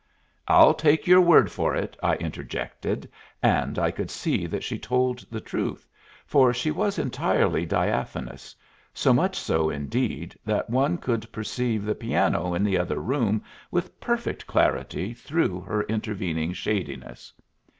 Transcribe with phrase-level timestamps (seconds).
[0.47, 3.07] "I'll take your word for it," I interjected,
[3.43, 5.87] and I could see that she told the truth,
[6.25, 8.55] for she was entirely diaphanous,
[8.95, 13.99] so much so indeed that one could perceive the piano in the other room with
[13.99, 17.31] perfect clarity through her intervening shadiness.